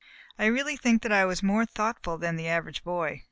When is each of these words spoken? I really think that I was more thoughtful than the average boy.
I 0.39 0.47
really 0.47 0.77
think 0.77 1.03
that 1.03 1.11
I 1.11 1.25
was 1.25 1.43
more 1.43 1.63
thoughtful 1.63 2.17
than 2.17 2.35
the 2.35 2.47
average 2.49 2.83
boy. 2.83 3.19